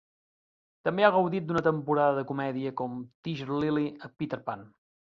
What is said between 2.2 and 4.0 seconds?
de comèdia com Tiger Lilly